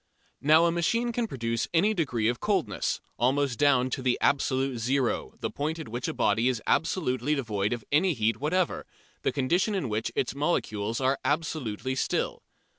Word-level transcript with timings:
Now 0.41 0.65
a 0.65 0.71
machine 0.71 1.11
can 1.11 1.27
produce 1.27 1.67
any 1.75 1.93
degree 1.93 2.27
of 2.27 2.39
coldness, 2.39 3.01
almost 3.19 3.59
down 3.59 3.91
to 3.91 4.01
the 4.01 4.17
"absolute 4.19 4.79
zero," 4.79 5.35
the 5.41 5.51
point 5.51 5.77
at 5.77 5.89
which 5.89 6.07
a 6.07 6.13
body 6.15 6.47
is 6.49 6.59
absolutely 6.65 7.35
devoid 7.35 7.71
of 7.71 7.85
any 7.91 8.15
heat 8.15 8.37
whatever, 8.39 8.87
the 9.21 9.31
condition 9.31 9.75
in 9.75 9.89
which 9.89 10.11
its 10.15 10.33
molecules 10.33 10.99
are 10.99 11.19
absolutely 11.23 11.93
still. 11.93 12.41